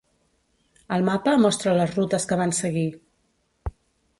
[0.95, 2.87] El mapa mostra les rutes que van seguir.